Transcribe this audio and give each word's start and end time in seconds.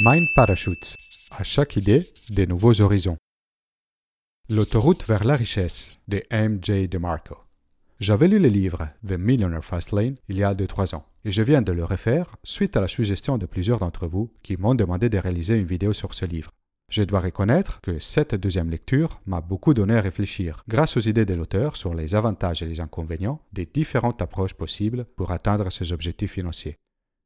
Mind 0.00 0.28
Parachutes. 0.32 0.94
À 1.32 1.42
chaque 1.42 1.74
idée, 1.74 2.06
des 2.30 2.46
nouveaux 2.46 2.80
horizons. 2.80 3.16
L'autoroute 4.48 5.04
vers 5.04 5.24
la 5.24 5.34
richesse 5.34 5.98
de 6.06 6.22
M.J. 6.30 6.86
DeMarco. 6.86 7.36
J'avais 7.98 8.28
lu 8.28 8.38
le 8.38 8.46
livre 8.46 8.90
The 9.04 9.14
Millionaire 9.18 9.64
Fast 9.64 9.90
Lane 9.90 10.14
il 10.28 10.38
y 10.38 10.44
a 10.44 10.54
2-3 10.54 10.94
ans 10.94 11.04
et 11.24 11.32
je 11.32 11.42
viens 11.42 11.62
de 11.62 11.72
le 11.72 11.84
refaire 11.84 12.36
suite 12.44 12.76
à 12.76 12.80
la 12.80 12.86
suggestion 12.86 13.38
de 13.38 13.46
plusieurs 13.46 13.80
d'entre 13.80 14.06
vous 14.06 14.32
qui 14.44 14.56
m'ont 14.56 14.76
demandé 14.76 15.08
de 15.08 15.18
réaliser 15.18 15.56
une 15.56 15.66
vidéo 15.66 15.92
sur 15.92 16.14
ce 16.14 16.26
livre. 16.26 16.52
Je 16.92 17.02
dois 17.02 17.18
reconnaître 17.18 17.80
que 17.80 17.98
cette 17.98 18.36
deuxième 18.36 18.70
lecture 18.70 19.20
m'a 19.26 19.40
beaucoup 19.40 19.74
donné 19.74 19.96
à 19.96 20.00
réfléchir 20.00 20.62
grâce 20.68 20.96
aux 20.96 21.00
idées 21.00 21.26
de 21.26 21.34
l'auteur 21.34 21.76
sur 21.76 21.92
les 21.92 22.14
avantages 22.14 22.62
et 22.62 22.66
les 22.66 22.78
inconvénients 22.78 23.40
des 23.52 23.66
différentes 23.66 24.22
approches 24.22 24.54
possibles 24.54 25.06
pour 25.16 25.32
atteindre 25.32 25.72
ses 25.72 25.92
objectifs 25.92 26.34
financiers. 26.34 26.78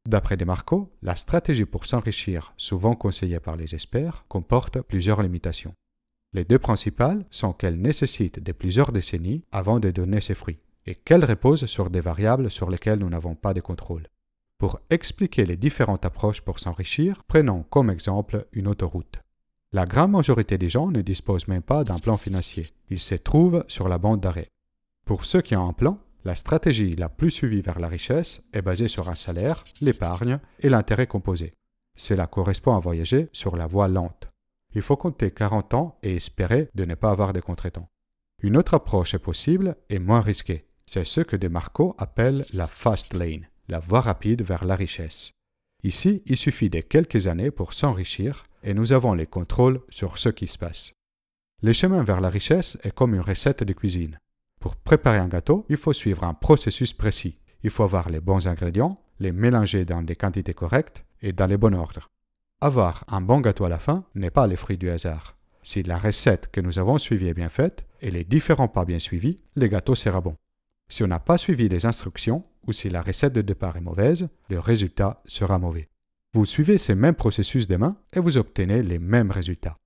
D'après 0.08 0.36
Demarco, 0.36 0.92
la 1.02 1.14
stratégie 1.14 1.64
pour 1.64 1.86
s'enrichir, 1.86 2.54
souvent 2.56 2.94
conseillée 2.94 3.38
par 3.38 3.56
les 3.56 3.74
experts, 3.74 4.24
comporte 4.28 4.80
plusieurs 4.80 5.22
limitations. 5.22 5.74
Les 6.32 6.44
deux 6.44 6.58
principales 6.58 7.24
sont 7.30 7.52
qu'elle 7.52 7.80
nécessite 7.80 8.42
de 8.42 8.52
plusieurs 8.52 8.90
décennies 8.90 9.44
avant 9.52 9.78
de 9.78 9.90
donner 9.90 10.20
ses 10.20 10.34
fruits 10.34 10.60
et 10.86 10.96
qu'elle 10.96 11.24
repose 11.24 11.66
sur 11.66 11.90
des 11.90 12.00
variables 12.00 12.50
sur 12.50 12.68
lesquelles 12.68 12.98
nous 12.98 13.10
n'avons 13.10 13.34
pas 13.34 13.54
de 13.54 13.60
contrôle. 13.60 14.02
Pour 14.58 14.80
expliquer 14.90 15.44
les 15.44 15.56
différentes 15.56 16.04
approches 16.04 16.40
pour 16.40 16.58
s'enrichir, 16.58 17.22
prenons 17.24 17.62
comme 17.64 17.90
exemple 17.90 18.46
une 18.52 18.68
autoroute. 18.68 19.20
La 19.72 19.86
grande 19.86 20.12
majorité 20.12 20.58
des 20.58 20.68
gens 20.68 20.90
ne 20.90 21.00
disposent 21.00 21.48
même 21.48 21.62
pas 21.62 21.84
d'un 21.84 21.98
plan 21.98 22.16
financier. 22.16 22.64
Ils 22.90 23.00
se 23.00 23.14
trouvent 23.14 23.64
sur 23.68 23.88
la 23.88 23.98
bande 23.98 24.20
d'arrêt. 24.20 24.48
Pour 25.04 25.24
ceux 25.24 25.42
qui 25.42 25.56
ont 25.56 25.68
un 25.68 25.72
plan, 25.72 25.98
la 26.24 26.34
stratégie 26.34 26.94
la 26.94 27.08
plus 27.08 27.30
suivie 27.30 27.60
vers 27.60 27.78
la 27.78 27.88
richesse 27.88 28.42
est 28.52 28.62
basée 28.62 28.88
sur 28.88 29.08
un 29.08 29.14
salaire, 29.14 29.64
l'épargne 29.80 30.38
et 30.60 30.68
l'intérêt 30.68 31.06
composé. 31.06 31.52
Cela 31.96 32.26
correspond 32.26 32.76
à 32.76 32.80
voyager 32.80 33.28
sur 33.32 33.56
la 33.56 33.66
voie 33.66 33.88
lente. 33.88 34.28
Il 34.74 34.82
faut 34.82 34.96
compter 34.96 35.30
40 35.30 35.74
ans 35.74 35.98
et 36.02 36.16
espérer 36.16 36.68
de 36.74 36.84
ne 36.84 36.94
pas 36.94 37.10
avoir 37.10 37.32
de 37.32 37.40
contretemps. 37.40 37.88
Une 38.42 38.56
autre 38.56 38.74
approche 38.74 39.14
est 39.14 39.18
possible 39.18 39.76
et 39.90 39.98
moins 39.98 40.20
risquée. 40.20 40.64
C'est 40.86 41.04
ce 41.04 41.20
que 41.20 41.36
Demarco 41.36 41.94
appelle 41.98 42.44
la 42.52 42.66
fast 42.66 43.14
lane, 43.14 43.48
la 43.68 43.78
voie 43.78 44.00
rapide 44.00 44.42
vers 44.42 44.64
la 44.64 44.76
richesse. 44.76 45.32
Ici, 45.84 46.22
il 46.26 46.36
suffit 46.36 46.70
de 46.70 46.80
quelques 46.80 47.26
années 47.26 47.50
pour 47.50 47.72
s'enrichir 47.72 48.44
et 48.62 48.74
nous 48.74 48.92
avons 48.92 49.14
les 49.14 49.26
contrôles 49.26 49.80
sur 49.88 50.18
ce 50.18 50.28
qui 50.28 50.46
se 50.46 50.58
passe. 50.58 50.94
Le 51.62 51.72
chemin 51.72 52.02
vers 52.02 52.20
la 52.20 52.30
richesse 52.30 52.78
est 52.82 52.92
comme 52.92 53.14
une 53.14 53.20
recette 53.20 53.62
de 53.62 53.72
cuisine. 53.72 54.18
Pour 54.62 54.76
préparer 54.76 55.18
un 55.18 55.26
gâteau, 55.26 55.66
il 55.68 55.76
faut 55.76 55.92
suivre 55.92 56.22
un 56.22 56.34
processus 56.34 56.92
précis. 56.92 57.36
Il 57.64 57.70
faut 57.70 57.82
avoir 57.82 58.10
les 58.10 58.20
bons 58.20 58.46
ingrédients, 58.46 59.02
les 59.18 59.32
mélanger 59.32 59.84
dans 59.84 60.02
des 60.02 60.14
quantités 60.14 60.54
correctes 60.54 61.04
et 61.20 61.32
dans 61.32 61.46
les 61.48 61.56
bons 61.56 61.74
ordres. 61.74 62.10
Avoir 62.60 63.02
un 63.08 63.20
bon 63.20 63.40
gâteau 63.40 63.64
à 63.64 63.68
la 63.68 63.80
fin 63.80 64.04
n'est 64.14 64.30
pas 64.30 64.46
le 64.46 64.54
fruit 64.54 64.78
du 64.78 64.88
hasard. 64.88 65.36
Si 65.64 65.82
la 65.82 65.98
recette 65.98 66.48
que 66.52 66.60
nous 66.60 66.78
avons 66.78 66.98
suivie 66.98 67.26
est 67.26 67.34
bien 67.34 67.48
faite 67.48 67.86
et 68.00 68.12
les 68.12 68.22
différents 68.22 68.68
pas 68.68 68.84
bien 68.84 69.00
suivis, 69.00 69.42
le 69.56 69.66
gâteau 69.66 69.96
sera 69.96 70.20
bon. 70.20 70.36
Si 70.88 71.02
on 71.02 71.08
n'a 71.08 71.18
pas 71.18 71.38
suivi 71.38 71.68
les 71.68 71.84
instructions 71.84 72.44
ou 72.64 72.72
si 72.72 72.88
la 72.88 73.02
recette 73.02 73.32
de 73.32 73.42
départ 73.42 73.76
est 73.76 73.80
mauvaise, 73.80 74.28
le 74.48 74.60
résultat 74.60 75.22
sera 75.24 75.58
mauvais. 75.58 75.88
Vous 76.34 76.46
suivez 76.46 76.78
ces 76.78 76.94
mêmes 76.94 77.16
processus 77.16 77.66
demain 77.66 77.96
et 78.12 78.20
vous 78.20 78.38
obtenez 78.38 78.84
les 78.84 79.00
mêmes 79.00 79.32
résultats. 79.32 79.76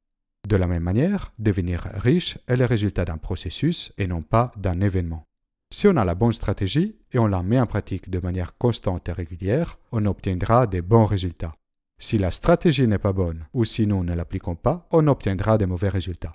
De 0.46 0.54
la 0.54 0.68
même 0.68 0.84
manière, 0.84 1.32
devenir 1.40 1.88
riche 1.94 2.38
est 2.46 2.54
le 2.54 2.66
résultat 2.66 3.04
d'un 3.04 3.18
processus 3.18 3.92
et 3.98 4.06
non 4.06 4.22
pas 4.22 4.52
d'un 4.56 4.80
événement. 4.80 5.26
Si 5.74 5.88
on 5.88 5.96
a 5.96 6.04
la 6.04 6.14
bonne 6.14 6.30
stratégie 6.30 6.94
et 7.10 7.18
on 7.18 7.26
la 7.26 7.42
met 7.42 7.58
en 7.58 7.66
pratique 7.66 8.10
de 8.10 8.20
manière 8.20 8.56
constante 8.56 9.08
et 9.08 9.12
régulière, 9.12 9.76
on 9.90 10.06
obtiendra 10.06 10.68
des 10.68 10.82
bons 10.82 11.04
résultats. 11.04 11.50
Si 11.98 12.16
la 12.16 12.30
stratégie 12.30 12.86
n'est 12.86 13.00
pas 13.00 13.12
bonne 13.12 13.44
ou 13.54 13.64
si 13.64 13.88
nous 13.88 14.04
ne 14.04 14.14
l'appliquons 14.14 14.54
pas, 14.54 14.86
on 14.92 15.08
obtiendra 15.08 15.58
des 15.58 15.66
mauvais 15.66 15.88
résultats. 15.88 16.30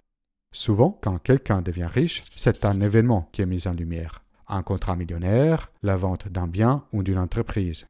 Souvent, 0.52 1.00
quand 1.02 1.18
quelqu'un 1.20 1.62
devient 1.62 1.88
riche, 1.90 2.24
c'est 2.36 2.66
un 2.66 2.82
événement 2.82 3.30
qui 3.32 3.44
est 3.44 3.46
mis 3.46 3.66
en 3.66 3.74
lumière. 3.74 4.26
Un 4.50 4.62
contrat 4.62 4.98
millionnaire, 4.98 5.72
la 5.84 5.96
vente 5.96 6.28
d'un 6.28 6.48
bien 6.48 6.84
ou 6.92 7.02
d'une 7.02 7.18
entreprise. 7.18 7.88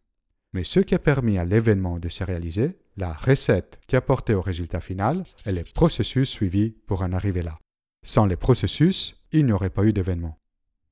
Mais 0.53 0.65
ce 0.65 0.81
qui 0.81 0.93
a 0.93 0.99
permis 0.99 1.39
à 1.39 1.45
l'événement 1.45 1.97
de 1.97 2.09
se 2.09 2.23
réaliser, 2.23 2.77
la 2.97 3.13
recette 3.13 3.79
qui 3.87 3.95
a 3.95 4.01
porté 4.01 4.33
au 4.33 4.41
résultat 4.41 4.81
final 4.81 5.23
et 5.45 5.51
les 5.51 5.63
processus 5.63 6.29
suivis 6.29 6.71
pour 6.87 7.01
en 7.01 7.13
arriver 7.13 7.41
là. 7.41 7.55
Sans 8.03 8.25
les 8.25 8.35
processus, 8.35 9.15
il 9.31 9.45
n'y 9.45 9.51
aurait 9.51 9.69
pas 9.69 9.83
eu 9.83 9.93
d'événement. 9.93 10.37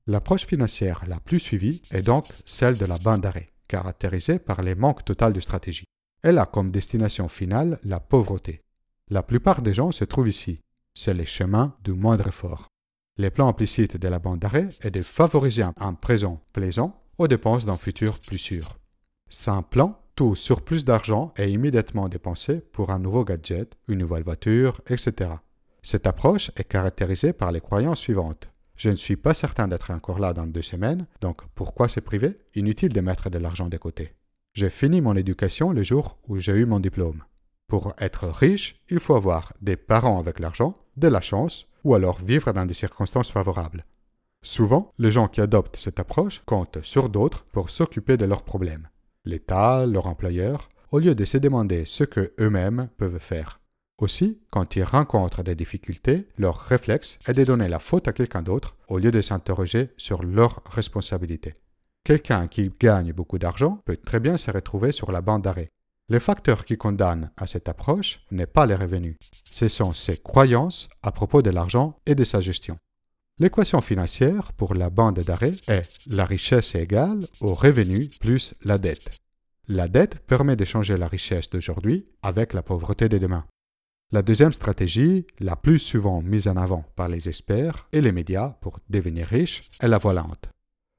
L'approche 0.06 0.46
financière 0.46 1.04
la 1.06 1.20
plus 1.20 1.40
suivie 1.40 1.82
est 1.90 2.02
donc 2.02 2.26
celle 2.44 2.78
de 2.78 2.86
la 2.86 2.98
bande 2.98 3.20
d'arrêt, 3.20 3.48
caractérisée 3.68 4.38
par 4.38 4.62
les 4.62 4.74
manques 4.74 5.04
totaux 5.04 5.30
de 5.30 5.40
stratégie. 5.40 5.84
Elle 6.22 6.38
a 6.38 6.46
comme 6.46 6.70
destination 6.70 7.28
finale 7.28 7.78
la 7.84 8.00
pauvreté. 8.00 8.62
La 9.08 9.22
plupart 9.22 9.62
des 9.62 9.74
gens 9.74 9.92
se 9.92 10.04
trouvent 10.04 10.28
ici. 10.28 10.60
C'est 10.94 11.14
les 11.14 11.26
chemins 11.26 11.76
du 11.84 11.92
moindre 11.92 12.28
effort. 12.28 12.68
Les 13.16 13.30
plans 13.30 13.48
implicites 13.48 13.96
de 13.96 14.08
la 14.08 14.18
bande 14.18 14.38
d'arrêt 14.38 14.68
est 14.82 14.90
de 14.90 15.02
favoriser 15.02 15.64
un 15.76 15.94
présent 15.94 16.42
plaisant 16.52 17.02
aux 17.18 17.28
dépenses 17.28 17.66
d'un 17.66 17.76
futur 17.76 18.18
plus 18.20 18.38
sûr. 18.38 18.78
Sans 19.32 19.62
plan, 19.62 19.96
tout 20.16 20.34
surplus 20.34 20.84
d'argent 20.84 21.32
est 21.36 21.52
immédiatement 21.52 22.08
dépensé 22.08 22.60
pour 22.72 22.90
un 22.90 22.98
nouveau 22.98 23.24
gadget, 23.24 23.78
une 23.86 24.00
nouvelle 24.00 24.24
voiture, 24.24 24.80
etc. 24.88 25.30
Cette 25.84 26.08
approche 26.08 26.50
est 26.56 26.64
caractérisée 26.64 27.32
par 27.32 27.52
les 27.52 27.60
croyances 27.60 28.00
suivantes. 28.00 28.50
Je 28.74 28.90
ne 28.90 28.96
suis 28.96 29.16
pas 29.16 29.32
certain 29.32 29.68
d'être 29.68 29.92
encore 29.92 30.18
là 30.18 30.32
dans 30.32 30.48
deux 30.48 30.62
semaines, 30.62 31.06
donc 31.20 31.42
pourquoi 31.54 31.88
se 31.88 32.00
priver 32.00 32.34
Inutile 32.56 32.92
de 32.92 33.00
mettre 33.00 33.30
de 33.30 33.38
l'argent 33.38 33.68
de 33.68 33.76
côté. 33.76 34.10
J'ai 34.52 34.68
fini 34.68 35.00
mon 35.00 35.14
éducation 35.14 35.70
le 35.70 35.84
jour 35.84 36.18
où 36.26 36.38
j'ai 36.38 36.52
eu 36.52 36.66
mon 36.66 36.80
diplôme. 36.80 37.22
Pour 37.68 37.94
être 37.98 38.26
riche, 38.26 38.82
il 38.90 38.98
faut 38.98 39.14
avoir 39.14 39.52
des 39.62 39.76
parents 39.76 40.18
avec 40.18 40.40
l'argent, 40.40 40.74
de 40.96 41.06
la 41.06 41.20
chance, 41.20 41.68
ou 41.84 41.94
alors 41.94 42.18
vivre 42.18 42.52
dans 42.52 42.66
des 42.66 42.74
circonstances 42.74 43.30
favorables. 43.30 43.86
Souvent, 44.42 44.92
les 44.98 45.12
gens 45.12 45.28
qui 45.28 45.40
adoptent 45.40 45.76
cette 45.76 46.00
approche 46.00 46.42
comptent 46.46 46.82
sur 46.82 47.08
d'autres 47.08 47.44
pour 47.52 47.70
s'occuper 47.70 48.16
de 48.16 48.26
leurs 48.26 48.42
problèmes 48.42 48.88
l'État, 49.24 49.86
leur 49.86 50.06
employeur, 50.06 50.70
au 50.90 50.98
lieu 50.98 51.14
de 51.14 51.24
se 51.24 51.38
demander 51.38 51.84
ce 51.86 52.04
que 52.04 52.32
eux-mêmes 52.40 52.88
peuvent 52.96 53.20
faire. 53.20 53.58
Aussi, 53.98 54.40
quand 54.50 54.76
ils 54.76 54.82
rencontrent 54.82 55.42
des 55.42 55.54
difficultés, 55.54 56.26
leur 56.38 56.58
réflexe 56.58 57.18
est 57.28 57.34
de 57.34 57.44
donner 57.44 57.68
la 57.68 57.78
faute 57.78 58.08
à 58.08 58.12
quelqu'un 58.12 58.42
d'autre 58.42 58.76
au 58.88 58.98
lieu 58.98 59.10
de 59.10 59.20
s'interroger 59.20 59.90
sur 59.98 60.22
leur 60.22 60.62
responsabilité. 60.64 61.54
Quelqu'un 62.02 62.46
qui 62.46 62.72
gagne 62.80 63.12
beaucoup 63.12 63.38
d'argent 63.38 63.82
peut 63.84 63.98
très 63.98 64.20
bien 64.20 64.38
se 64.38 64.50
retrouver 64.50 64.90
sur 64.90 65.12
la 65.12 65.20
bande 65.20 65.42
d'arrêt. 65.42 65.68
Le 66.08 66.18
facteur 66.18 66.64
qui 66.64 66.78
condamne 66.78 67.30
à 67.36 67.46
cette 67.46 67.68
approche 67.68 68.20
n'est 68.30 68.46
pas 68.46 68.66
les 68.66 68.74
revenus, 68.74 69.16
ce 69.44 69.68
sont 69.68 69.92
ses 69.92 70.16
croyances 70.16 70.88
à 71.02 71.12
propos 71.12 71.42
de 71.42 71.50
l'argent 71.50 72.00
et 72.06 72.14
de 72.14 72.24
sa 72.24 72.40
gestion. 72.40 72.78
L'équation 73.40 73.80
financière 73.80 74.52
pour 74.52 74.74
la 74.74 74.90
bande 74.90 75.20
d'arrêt 75.20 75.54
est 75.66 76.06
la 76.08 76.26
richesse 76.26 76.74
égale 76.74 77.20
au 77.40 77.54
revenu 77.54 78.06
plus 78.20 78.52
la 78.64 78.76
dette. 78.76 79.16
La 79.66 79.88
dette 79.88 80.18
permet 80.26 80.56
d'échanger 80.56 80.98
la 80.98 81.08
richesse 81.08 81.48
d'aujourd'hui 81.48 82.06
avec 82.20 82.52
la 82.52 82.62
pauvreté 82.62 83.08
de 83.08 83.16
demain. 83.16 83.46
La 84.12 84.20
deuxième 84.20 84.52
stratégie, 84.52 85.26
la 85.38 85.56
plus 85.56 85.78
souvent 85.78 86.20
mise 86.20 86.48
en 86.48 86.56
avant 86.56 86.84
par 86.96 87.08
les 87.08 87.30
experts 87.30 87.88
et 87.92 88.02
les 88.02 88.12
médias 88.12 88.58
pour 88.60 88.78
devenir 88.90 89.26
riche, 89.28 89.70
est 89.80 89.88
la 89.88 89.96
volante. 89.96 90.50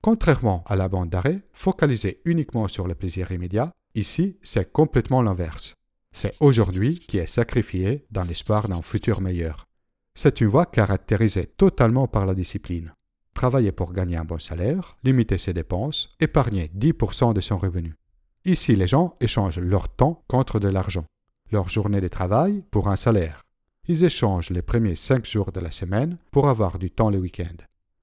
Contrairement 0.02 0.64
à 0.66 0.76
la 0.76 0.90
bande 0.90 1.12
d'arrêt, 1.12 1.44
focalisée 1.54 2.22
uniquement 2.26 2.68
sur 2.68 2.88
le 2.88 2.96
plaisir 2.96 3.32
immédiat, 3.32 3.72
ici 3.94 4.40
c'est 4.42 4.72
complètement 4.72 5.22
l'inverse. 5.22 5.76
C'est 6.12 6.34
aujourd'hui 6.40 6.98
qui 6.98 7.20
est 7.20 7.28
sacrifié 7.28 8.08
dans 8.10 8.24
l'espoir 8.24 8.68
d'un 8.68 8.82
futur 8.82 9.22
meilleur. 9.22 9.68
C'est 10.14 10.42
une 10.42 10.48
voie 10.48 10.66
caractérisée 10.66 11.46
totalement 11.46 12.08
par 12.08 12.26
la 12.26 12.36
discipline. 12.36 12.94
Travailler 13.34 13.72
pour 13.72 13.94
gagner 13.94 14.18
un 14.18 14.26
bon 14.26 14.40
salaire, 14.40 14.98
limiter 15.04 15.38
ses 15.38 15.54
dépenses, 15.54 16.10
épargner 16.20 16.70
10% 16.78 17.34
de 17.34 17.42
son 17.42 17.58
revenu. 17.58 17.96
Ici, 18.44 18.76
les 18.76 18.88
gens 18.88 19.16
échangent 19.22 19.60
leur 19.60 19.88
temps 19.88 20.24
contre 20.28 20.60
de 20.60 20.68
l'argent, 20.68 21.06
leur 21.52 21.70
journée 21.70 22.02
de 22.02 22.08
travail 22.08 22.64
pour 22.72 22.90
un 22.90 22.98
salaire. 22.98 23.44
Ils 23.88 24.04
échangent 24.04 24.50
les 24.50 24.62
premiers 24.62 24.96
5 24.96 25.26
jours 25.26 25.52
de 25.52 25.60
la 25.60 25.72
semaine 25.72 26.18
pour 26.32 26.50
avoir 26.50 26.78
du 26.78 26.92
temps 26.92 27.10
le 27.10 27.20
week-end. 27.20 27.56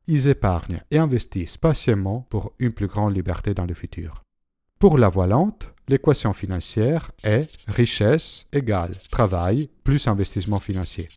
Ils 0.06 0.28
épargnent 0.28 0.80
et 0.90 0.98
investissent 0.98 1.58
patiemment 1.58 2.26
pour 2.30 2.52
une 2.58 2.72
plus 2.72 2.86
grande 2.86 3.14
liberté 3.14 3.52
dans 3.52 3.66
le 3.66 3.74
futur. 3.74 4.22
Pour 4.78 4.96
la 4.96 5.08
voie 5.08 5.26
lente, 5.26 5.68
l'équation 5.88 6.32
financière 6.32 7.10
est 7.24 7.48
richesse 7.68 8.46
égale 8.52 8.96
travail 9.10 9.68
plus 9.84 10.06
investissement 10.06 10.60
financier. 10.60 11.08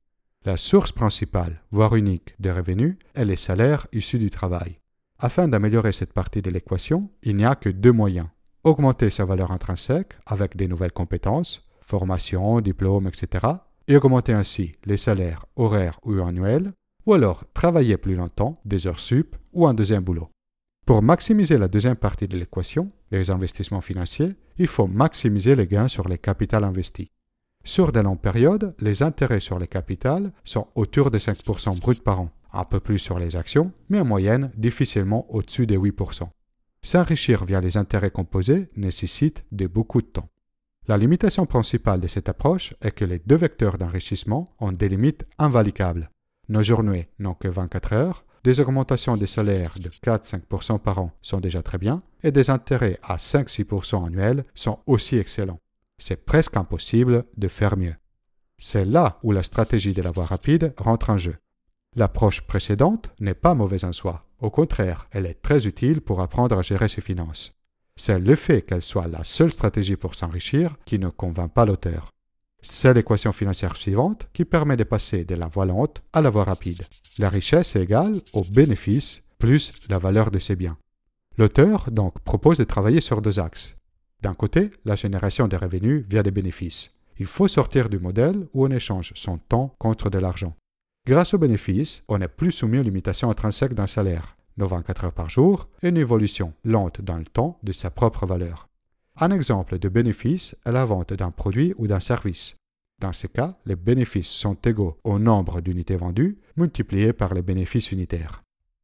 La 0.43 0.57
source 0.57 0.91
principale, 0.91 1.61
voire 1.69 1.95
unique, 1.95 2.33
des 2.39 2.51
revenus 2.51 2.95
est 3.13 3.25
les 3.25 3.35
salaires 3.35 3.85
issus 3.93 4.17
du 4.17 4.31
travail. 4.31 4.79
Afin 5.19 5.47
d'améliorer 5.47 5.91
cette 5.91 6.13
partie 6.13 6.41
de 6.41 6.49
l'équation, 6.49 7.11
il 7.21 7.35
n'y 7.35 7.45
a 7.45 7.53
que 7.53 7.69
deux 7.69 7.91
moyens. 7.91 8.25
Augmenter 8.63 9.11
sa 9.11 9.23
valeur 9.23 9.51
intrinsèque 9.51 10.13
avec 10.25 10.57
des 10.57 10.67
nouvelles 10.67 10.93
compétences, 10.93 11.69
formation, 11.81 12.59
diplôme, 12.59 13.05
etc. 13.05 13.45
et 13.87 13.95
augmenter 13.95 14.33
ainsi 14.33 14.71
les 14.85 14.97
salaires 14.97 15.45
horaires 15.57 15.99
ou 16.03 16.19
annuels, 16.23 16.73
ou 17.05 17.13
alors 17.13 17.43
travailler 17.53 17.97
plus 17.97 18.15
longtemps, 18.15 18.59
des 18.65 18.87
heures 18.87 18.99
sup 18.99 19.35
ou 19.53 19.67
un 19.67 19.75
deuxième 19.75 20.03
boulot. 20.03 20.31
Pour 20.87 21.03
maximiser 21.03 21.59
la 21.59 21.67
deuxième 21.67 21.97
partie 21.97 22.27
de 22.27 22.35
l'équation, 22.35 22.91
les 23.11 23.29
investissements 23.29 23.81
financiers, 23.81 24.33
il 24.57 24.65
faut 24.65 24.87
maximiser 24.87 25.55
les 25.55 25.67
gains 25.67 25.87
sur 25.87 26.09
les 26.09 26.17
capitaux 26.17 26.63
investis. 26.63 27.09
Sur 27.63 27.91
de 27.91 27.99
longues 27.99 28.19
périodes, 28.19 28.73
les 28.79 29.03
intérêts 29.03 29.39
sur 29.39 29.59
les 29.59 29.67
capitales 29.67 30.31
sont 30.43 30.67
autour 30.75 31.11
de 31.11 31.19
5% 31.19 31.79
brut 31.79 32.03
par 32.03 32.19
an, 32.19 32.31
un 32.53 32.65
peu 32.65 32.79
plus 32.79 32.97
sur 32.97 33.19
les 33.19 33.35
actions, 33.35 33.71
mais 33.89 33.99
en 33.99 34.05
moyenne 34.05 34.51
difficilement 34.57 35.25
au-dessus 35.29 35.67
des 35.67 35.77
8%. 35.77 36.27
S'enrichir 36.81 37.45
via 37.45 37.61
les 37.61 37.77
intérêts 37.77 38.09
composés 38.09 38.69
nécessite 38.75 39.45
de 39.51 39.67
beaucoup 39.67 40.01
de 40.01 40.07
temps. 40.07 40.29
La 40.87 40.97
limitation 40.97 41.45
principale 41.45 41.99
de 41.99 42.07
cette 42.07 42.27
approche 42.27 42.73
est 42.81 42.91
que 42.91 43.05
les 43.05 43.19
deux 43.19 43.35
vecteurs 43.35 43.77
d'enrichissement 43.77 44.49
ont 44.59 44.71
des 44.71 44.89
limites 44.89 45.25
invalidables. 45.37 46.09
Nos 46.49 46.63
journées 46.63 47.07
n'ont 47.19 47.35
que 47.35 47.47
24 47.47 47.93
heures, 47.93 48.25
des 48.43 48.59
augmentations 48.59 49.15
des 49.15 49.27
salaires 49.27 49.75
de 49.79 49.89
4-5% 49.89 50.79
par 50.79 50.97
an 50.97 51.11
sont 51.21 51.39
déjà 51.39 51.61
très 51.61 51.77
bien, 51.77 52.01
et 52.23 52.31
des 52.31 52.49
intérêts 52.49 52.97
à 53.03 53.17
5-6% 53.17 54.07
annuels 54.07 54.43
sont 54.55 54.79
aussi 54.87 55.17
excellents. 55.17 55.59
C'est 56.01 56.25
presque 56.25 56.57
impossible 56.57 57.25
de 57.37 57.47
faire 57.47 57.77
mieux. 57.77 57.93
C'est 58.57 58.85
là 58.85 59.19
où 59.21 59.31
la 59.31 59.43
stratégie 59.43 59.91
de 59.91 60.01
la 60.01 60.09
voie 60.09 60.25
rapide 60.25 60.73
rentre 60.77 61.11
en 61.11 61.17
jeu. 61.19 61.37
L'approche 61.95 62.41
précédente 62.41 63.11
n'est 63.19 63.35
pas 63.35 63.53
mauvaise 63.53 63.83
en 63.83 63.93
soi. 63.93 64.25
Au 64.39 64.49
contraire, 64.49 65.07
elle 65.11 65.27
est 65.27 65.43
très 65.43 65.67
utile 65.67 66.01
pour 66.01 66.19
apprendre 66.21 66.57
à 66.57 66.63
gérer 66.63 66.87
ses 66.87 67.01
finances. 67.01 67.51
C'est 67.95 68.17
le 68.17 68.35
fait 68.35 68.63
qu'elle 68.63 68.81
soit 68.81 69.07
la 69.07 69.23
seule 69.23 69.53
stratégie 69.53 69.95
pour 69.95 70.15
s'enrichir 70.15 70.75
qui 70.85 70.97
ne 70.97 71.09
convainc 71.09 71.53
pas 71.53 71.65
l'auteur. 71.67 72.09
C'est 72.61 72.95
l'équation 72.95 73.31
financière 73.31 73.75
suivante 73.75 74.27
qui 74.33 74.43
permet 74.43 74.77
de 74.77 74.83
passer 74.83 75.23
de 75.23 75.35
la 75.35 75.47
voie 75.47 75.67
lente 75.67 76.01
à 76.13 76.21
la 76.21 76.31
voie 76.31 76.45
rapide. 76.45 76.81
La 77.19 77.29
richesse 77.29 77.75
est 77.75 77.83
égale 77.83 78.15
au 78.33 78.41
bénéfice 78.41 79.23
plus 79.37 79.73
la 79.87 79.99
valeur 79.99 80.31
de 80.31 80.39
ses 80.39 80.55
biens. 80.55 80.77
L'auteur 81.37 81.91
donc 81.91 82.19
propose 82.21 82.57
de 82.57 82.63
travailler 82.63 83.01
sur 83.01 83.21
deux 83.21 83.39
axes. 83.39 83.75
D'un 84.21 84.33
côté, 84.33 84.69
la 84.85 84.95
génération 84.95 85.47
des 85.47 85.57
revenus 85.57 86.05
via 86.07 86.23
des 86.23 86.31
bénéfices. 86.31 86.91
Il 87.19 87.25
faut 87.25 87.47
sortir 87.47 87.89
du 87.89 87.99
modèle 87.99 88.47
où 88.53 88.65
on 88.65 88.71
échange 88.71 89.11
son 89.15 89.37
temps 89.37 89.75
contre 89.79 90.09
de 90.09 90.19
l'argent. 90.19 90.55
Grâce 91.07 91.33
aux 91.33 91.39
bénéfices, 91.39 92.03
on 92.07 92.19
n'est 92.19 92.27
plus 92.27 92.51
soumis 92.51 92.79
aux 92.79 92.83
limitations 92.83 93.29
intrinsèques 93.29 93.73
d'un 93.73 93.87
salaire. 93.87 94.35
24 94.65 95.05
heures 95.05 95.13
par 95.13 95.29
jour, 95.29 95.67
et 95.81 95.89
une 95.89 95.97
évolution 95.97 96.53
lente 96.63 97.01
dans 97.01 97.17
le 97.17 97.25
temps 97.25 97.57
de 97.63 97.71
sa 97.71 97.89
propre 97.89 98.25
valeur. 98.25 98.67
Un 99.19 99.31
exemple 99.31 99.79
de 99.79 99.89
bénéfice 99.89 100.55
est 100.65 100.71
la 100.71 100.85
vente 100.85 101.13
d'un 101.13 101.31
produit 101.31 101.73
ou 101.77 101.87
d'un 101.87 101.99
service. 101.99 102.55
Dans 102.99 103.13
ce 103.13 103.27
cas, 103.27 103.57
les 103.65 103.75
bénéfices 103.75 104.29
sont 104.29 104.57
égaux 104.65 104.97
au 105.03 105.19
nombre 105.19 105.61
d'unités 105.61 105.95
vendues 105.95 106.37
multipliées 106.55 107.13
par 107.13 107.33
les 107.33 107.41
bénéfices 107.41 107.91
unitaires. 107.91 108.43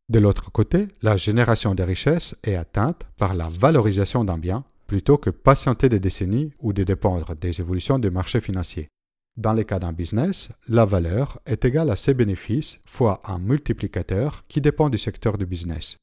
De 0.10 0.20
l'autre 0.20 0.52
côté, 0.52 0.88
la 1.02 1.18
génération 1.18 1.76
des 1.76 1.84
richesses 1.84 2.36
est 2.44 2.56
atteinte 2.56 3.04
par 3.18 3.36
la 3.36 3.48
valorisation 3.50 4.24
d'un 4.24 4.38
bien 4.38 4.64
plutôt 4.88 5.18
que 5.18 5.30
patienter 5.30 5.90
des 5.90 6.00
décennies 6.00 6.54
ou 6.60 6.74
de 6.74 6.84
dépendre 6.84 7.36
des 7.36 7.60
évolutions 7.60 8.00
du 8.00 8.10
marché 8.10 8.42
financier. 8.42 8.88
Dans 9.36 9.54
le 9.54 9.64
cas 9.64 9.78
d'un 9.78 9.94
business, 9.94 10.50
la 10.68 10.86
valeur 10.86 11.40
est 11.46 11.64
égale 11.64 11.92
à 11.92 11.96
ses 11.96 12.16
bénéfices 12.16 12.80
fois 12.86 13.22
un 13.26 13.38
multiplicateur 13.38 14.44
qui 14.48 14.62
dépend 14.62 14.90
du 14.90 14.98
secteur 14.98 15.38
du 15.38 15.46
business. 15.46 15.98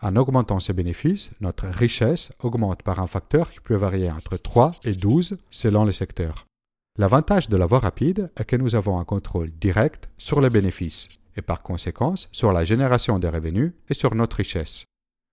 En 0.00 0.16
augmentant 0.16 0.60
ses 0.60 0.72
bénéfices, 0.72 1.30
notre 1.40 1.66
richesse 1.66 2.32
augmente 2.38 2.82
par 2.82 3.00
un 3.00 3.06
facteur 3.06 3.50
qui 3.50 3.60
peut 3.60 3.74
varier 3.74 4.10
entre 4.10 4.36
3 4.36 4.70
et 4.84 4.94
12 4.94 5.36
selon 5.50 5.84
le 5.84 5.92
secteur. 5.92 6.46
L'avantage 6.96 7.48
de 7.48 7.56
la 7.56 7.66
voie 7.66 7.80
rapide 7.80 8.30
est 8.36 8.44
que 8.44 8.56
nous 8.56 8.74
avons 8.74 8.98
un 8.98 9.04
contrôle 9.04 9.50
direct 9.50 10.08
sur 10.16 10.40
les 10.40 10.50
bénéfices 10.50 11.08
et 11.36 11.42
par 11.42 11.62
conséquent 11.62 12.14
sur 12.32 12.52
la 12.52 12.64
génération 12.64 13.18
des 13.18 13.28
revenus 13.28 13.72
et 13.88 13.94
sur 13.94 14.14
notre 14.14 14.36
richesse. 14.36 14.84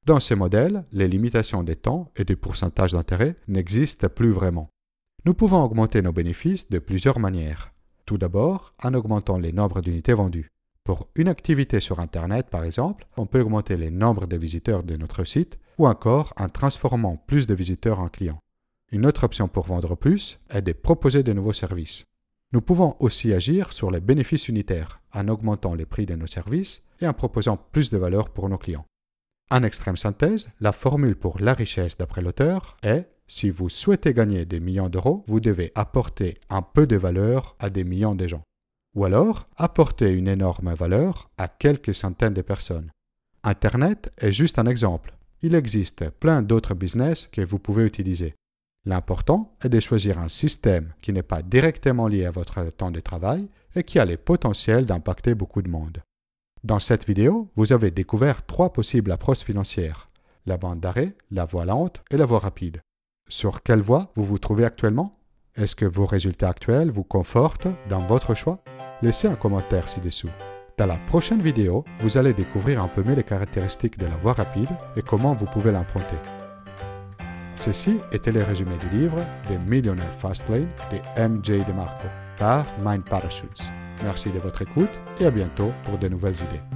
Dans 0.06 0.19
ces 0.19 0.36
modèles, 0.36 0.86
les 0.92 1.07
limitations 1.07 1.63
des 1.63 1.75
temps 1.75 2.12
et 2.16 2.25
du 2.25 2.38
pourcentage 2.38 2.92
d'intérêt 2.92 3.36
n'existent 3.48 4.07
plus 4.07 4.30
vraiment. 4.30 4.69
Nous 5.25 5.34
pouvons 5.34 5.63
augmenter 5.63 6.04
nos 6.04 6.12
bénéfices 6.12 6.69
de 6.69 6.78
plusieurs 6.78 7.18
manières. 7.18 7.74
Tout 8.06 8.19
d'abord, 8.19 8.75
en 8.84 8.94
augmentant 8.94 9.40
les 9.40 9.52
nombres 9.52 9.81
d'unités 9.81 10.13
vendues. 10.13 10.52
Pour 10.84 11.07
une 11.16 11.28
activité 11.28 11.80
sur 11.80 12.00
Internet, 12.00 12.52
par 12.52 12.63
exemple, 12.63 13.07
on 13.18 13.25
peut 13.25 13.42
augmenter 13.42 13.78
les 13.78 13.90
nombres 13.90 14.28
de 14.28 14.38
visiteurs 14.38 14.84
de 14.84 14.96
notre 14.96 15.24
site 15.24 15.57
ou 15.80 15.88
encore 15.88 16.34
en 16.38 16.50
transformant 16.50 17.18
plus 17.25 17.48
de 17.48 17.56
visiteurs 17.56 18.00
en 18.00 18.08
clients. 18.08 18.40
Une 18.92 19.08
autre 19.08 19.24
option 19.24 19.48
pour 19.48 19.66
vendre 19.66 19.96
plus 19.96 20.38
est 20.51 20.62
de 20.62 20.74
proposer 20.74 21.24
de 21.24 21.34
nouveaux 21.34 21.51
services. 21.51 22.06
Nous 22.54 22.62
pouvons 22.62 22.96
aussi 23.00 23.34
agir 23.34 23.74
sur 23.74 23.90
les 23.90 24.01
bénéfices 24.01 24.50
unitaires 24.50 25.01
en 25.12 25.28
augmentant 25.30 25.74
les 25.74 25.88
prix 25.88 26.06
de 26.06 26.13
nos 26.13 26.28
services 26.28 26.84
et 27.01 27.08
en 27.08 27.13
proposant 27.13 27.58
plus 27.58 27.90
de 27.90 27.98
valeur 27.98 28.30
pour 28.30 28.48
nos 28.50 28.60
clients. 28.60 28.86
En 29.52 29.64
extrême 29.64 29.98
synthèse, 29.98 30.50
la 30.60 30.72
formule 30.72 31.16
pour 31.16 31.40
la 31.40 31.54
richesse 31.54 31.98
d'après 31.98 32.22
l'auteur 32.22 32.78
est 32.82 33.08
si 33.28 33.50
vous 33.50 33.70
souhaitez 33.70 34.14
gagner 34.14 34.46
des 34.46 34.60
millions 34.60 34.90
d'euros, 34.90 35.24
vous 35.28 35.40
devez 35.40 35.72
apporter 35.76 36.38
un 36.50 36.62
peu 36.62 36.86
de 36.86 36.96
valeur 36.96 37.56
à 37.60 37.70
des 37.70 37.84
millions 37.84 38.16
de 38.16 38.28
gens. 38.28 38.44
Ou 38.96 39.06
alors, 39.06 39.48
apporter 39.58 40.12
une 40.12 40.28
énorme 40.28 40.74
valeur 40.74 41.30
à 41.38 41.48
quelques 41.48 41.94
centaines 41.94 42.34
de 42.34 42.42
personnes. 42.42 42.92
Internet 43.44 44.12
est 44.18 44.32
juste 44.32 44.58
un 44.58 44.66
exemple. 44.66 45.16
Il 45.42 45.54
existe 45.54 46.10
plein 46.10 46.42
d'autres 46.42 46.74
business 46.74 47.28
que 47.32 47.42
vous 47.42 47.60
pouvez 47.60 47.86
utiliser. 47.86 48.36
L'important 48.86 49.56
est 49.64 49.70
de 49.70 49.80
choisir 49.80 50.20
un 50.20 50.30
système 50.30 50.94
qui 51.02 51.12
n'est 51.12 51.24
pas 51.24 51.42
directement 51.42 52.08
lié 52.08 52.26
à 52.26 52.32
votre 52.32 52.64
temps 52.72 52.92
de 52.92 53.00
travail 53.00 53.48
et 53.76 53.84
qui 53.84 54.00
a 54.00 54.06
le 54.06 54.18
potentiel 54.18 54.86
d'impacter 54.86 55.36
beaucoup 55.36 55.62
de 55.62 55.70
monde. 55.70 56.02
Dans 56.66 56.80
cette 56.80 57.06
vidéo, 57.06 57.52
vous 57.56 57.74
avez 57.74 57.92
découvert 57.92 58.44
trois 58.44 58.74
possibles 58.74 59.12
approches 59.12 59.44
financières, 59.44 60.08
la 60.48 60.58
bande 60.58 60.80
d'arrêt, 60.80 61.14
la 61.30 61.46
voie 61.46 61.64
lente 61.64 62.02
et 62.10 62.18
la 62.18 62.26
voie 62.26 62.40
rapide. 62.40 62.82
Sur 63.30 63.62
quelle 63.62 63.82
voie 63.82 64.12
vous 64.16 64.24
vous 64.24 64.40
trouvez 64.40 64.66
actuellement? 64.66 65.20
Est-ce 65.56 65.76
que 65.76 65.86
vos 65.86 66.08
résultats 66.08 66.50
actuels 66.50 66.90
vous 66.90 67.04
confortent 67.04 67.68
dans 67.88 68.02
votre 68.08 68.34
choix? 68.34 68.64
Laissez 69.04 69.28
un 69.28 69.36
commentaire 69.36 69.88
ci-dessous. 69.88 70.32
Dans 70.80 70.88
la 70.88 70.98
prochaine 70.98 71.44
vidéo, 71.44 71.86
vous 72.00 72.18
allez 72.18 72.34
découvrir 72.34 72.82
un 72.82 72.88
peu 72.88 73.04
mieux 73.04 73.14
les 73.14 73.24
caractéristiques 73.24 74.00
de 74.00 74.08
la 74.08 74.18
voie 74.18 74.34
rapide 74.34 74.72
et 74.98 75.04
comment 75.04 75.36
vous 75.36 75.46
pouvez 75.46 75.72
l'emprunter. 75.72 76.18
Ceci 77.54 77.98
était 78.12 78.32
le 78.32 78.42
résumé 78.42 78.76
du 78.78 78.90
livre 78.90 79.24
The 79.44 79.70
Millionaire 79.70 80.18
Fastlane 80.18 80.68
de 80.92 81.28
MJ 81.28 81.64
DeMarco 81.64 82.08
par 82.40 82.66
Mind 82.84 83.06
Parachutes. 83.06 83.70
Merci 84.04 84.30
de 84.30 84.40
votre 84.40 84.62
écoute 84.62 84.90
et 85.20 85.26
à 85.26 85.32
bientôt 85.32 85.72
pour 85.84 85.98
de 85.98 86.08
nouvelles 86.08 86.36
idées. 86.36 86.75